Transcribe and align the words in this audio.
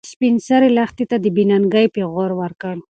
سپین 0.11 0.35
سرې 0.47 0.69
لښتې 0.77 1.05
ته 1.11 1.17
د 1.23 1.25
بې 1.35 1.43
ننګۍ 1.49 1.85
پېغور 1.95 2.31
ورکړ. 2.41 2.75